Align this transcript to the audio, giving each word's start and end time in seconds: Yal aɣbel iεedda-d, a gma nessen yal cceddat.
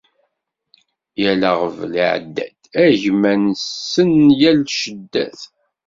Yal 1.21 1.41
aɣbel 1.51 1.93
iεedda-d, 2.03 2.61
a 2.83 2.83
gma 3.01 3.33
nessen 3.35 4.11
yal 4.39 4.59
cceddat. 4.71 5.41